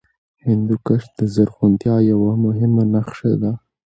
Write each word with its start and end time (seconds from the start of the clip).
هندوکش 0.45 1.03
د 1.17 1.19
زرغونتیا 1.33 1.95
یوه 2.11 2.31
مهمه 2.45 2.83
نښه 2.93 3.31
ده. 3.41 3.51